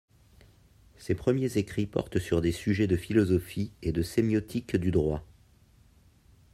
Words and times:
Ses 0.97 1.13
premiers 1.13 1.59
écrits 1.59 1.85
portent 1.85 2.17
sur 2.17 2.41
des 2.41 2.51
sujets 2.51 2.87
de 2.87 2.97
philosophie 2.97 3.71
et 3.83 3.91
de 3.91 4.01
sémiotique 4.01 4.75
du 4.75 4.89
droit. 4.89 5.23